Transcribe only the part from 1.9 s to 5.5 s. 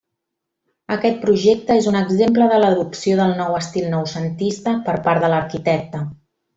un exemple de l'adopció del nou estil noucentista per part de